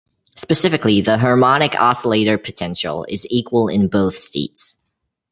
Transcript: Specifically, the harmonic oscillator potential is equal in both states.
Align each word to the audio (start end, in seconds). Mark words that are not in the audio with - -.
Specifically, 0.35 0.99
the 0.99 1.19
harmonic 1.19 1.75
oscillator 1.79 2.35
potential 2.39 3.05
is 3.07 3.27
equal 3.29 3.67
in 3.67 3.87
both 3.87 4.17
states. 4.17 4.87